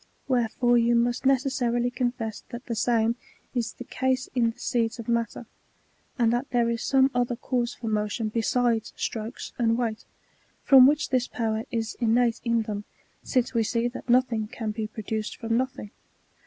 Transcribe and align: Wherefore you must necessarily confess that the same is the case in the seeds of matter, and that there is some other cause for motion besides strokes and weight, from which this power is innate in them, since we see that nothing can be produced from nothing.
Wherefore 0.27 0.79
you 0.79 0.95
must 0.95 1.27
necessarily 1.27 1.91
confess 1.91 2.43
that 2.49 2.65
the 2.65 2.73
same 2.73 3.17
is 3.53 3.73
the 3.73 3.83
case 3.83 4.29
in 4.33 4.49
the 4.49 4.57
seeds 4.57 4.97
of 4.97 5.07
matter, 5.07 5.45
and 6.17 6.33
that 6.33 6.49
there 6.49 6.71
is 6.71 6.81
some 6.81 7.11
other 7.13 7.35
cause 7.35 7.75
for 7.75 7.85
motion 7.87 8.29
besides 8.29 8.93
strokes 8.95 9.53
and 9.59 9.77
weight, 9.77 10.05
from 10.63 10.87
which 10.87 11.09
this 11.09 11.27
power 11.27 11.65
is 11.69 11.95
innate 11.99 12.41
in 12.43 12.63
them, 12.63 12.83
since 13.21 13.53
we 13.53 13.61
see 13.61 13.87
that 13.89 14.09
nothing 14.09 14.47
can 14.47 14.71
be 14.71 14.87
produced 14.87 15.37
from 15.37 15.55
nothing. 15.55 15.91